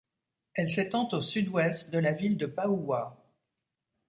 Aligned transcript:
Elle 0.55 0.71
s’étend 0.71 1.07
au 1.13 1.21
sud-ouest 1.21 1.91
de 1.91 1.99
la 1.99 2.11
ville 2.11 2.35
de 2.35 2.47
Paoua. 2.47 3.23